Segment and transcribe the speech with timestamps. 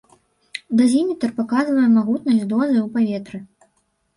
[0.79, 3.45] Дазіметр паказвае магутнасць дозы ў паветры.